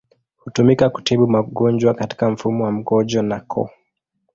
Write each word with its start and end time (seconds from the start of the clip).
Hutumika 0.37 0.89
kutibu 0.89 1.27
magonjwa 1.27 1.93
katika 1.93 2.29
mfumo 2.29 2.63
wa 2.63 2.71
mkojo 2.71 3.21
na 3.21 3.39
koo. 3.39 3.69